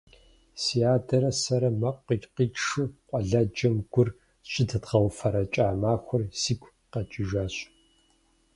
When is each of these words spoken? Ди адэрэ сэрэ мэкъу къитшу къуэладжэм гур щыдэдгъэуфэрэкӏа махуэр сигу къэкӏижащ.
Ди 0.61 0.79
адэрэ 0.95 1.31
сэрэ 1.41 1.69
мэкъу 1.79 2.05
къитшу 2.35 2.85
къуэладжэм 3.07 3.75
гур 3.91 4.09
щыдэдгъэуфэрэкӏа 4.51 5.67
махуэр 5.81 6.23
сигу 6.41 6.71
къэкӏижащ. 6.91 7.55